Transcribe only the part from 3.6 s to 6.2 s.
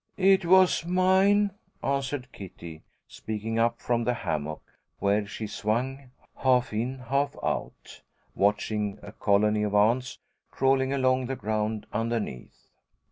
from the hammock, where she swung,